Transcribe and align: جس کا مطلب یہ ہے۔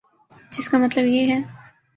جس 0.51 0.69
کا 0.69 0.77
مطلب 0.77 1.05
یہ 1.05 1.33
ہے۔ 1.33 1.39